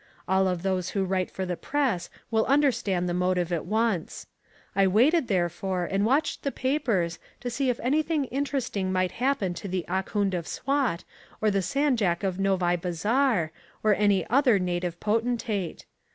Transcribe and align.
All 0.27 0.47
of 0.47 0.63
those 0.63 0.89
who 0.97 1.05
write 1.05 1.29
for 1.29 1.45
the 1.45 1.55
Press 1.55 2.09
will 2.31 2.47
understand 2.47 3.07
the 3.07 3.13
motive 3.13 3.53
at 3.53 3.67
once. 3.67 4.25
I 4.75 4.87
waited 4.87 5.27
therefore 5.27 5.85
and 5.85 6.07
watched 6.07 6.41
the 6.41 6.51
papers 6.51 7.19
to 7.39 7.51
see 7.51 7.69
if 7.69 7.79
anything 7.81 8.25
interesting 8.25 8.91
might 8.91 9.11
happen 9.11 9.53
to 9.53 9.67
the 9.67 9.85
Ahkoond 9.87 10.33
of 10.33 10.47
Swat 10.47 11.03
or 11.39 11.51
the 11.51 11.61
Sandjak 11.61 12.23
of 12.23 12.39
Novi 12.39 12.77
Bazar 12.77 13.51
or 13.83 13.93
any 13.93 14.27
other 14.27 14.57
native 14.57 14.99
potentate. 14.99 15.85